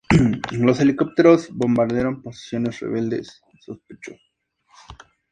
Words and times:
Los 0.53 0.79
helicópteros 0.79 1.49
bombardearon 1.55 2.23
posiciones 2.23 2.79
rebeldes 2.79 3.43
sospechosos. 3.59 4.19